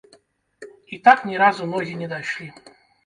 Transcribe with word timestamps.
І 0.97 0.97
так 1.07 1.21
ні 1.31 1.35
разу 1.43 1.67
ногі 1.75 1.93
не 2.01 2.07
дайшлі. 2.15 2.49